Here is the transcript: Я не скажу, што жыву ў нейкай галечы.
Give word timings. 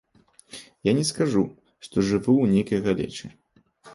Я 0.89 0.93
не 0.99 1.03
скажу, 1.09 1.43
што 1.87 2.05
жыву 2.09 2.33
ў 2.37 2.45
нейкай 2.57 2.79
галечы. 2.87 3.25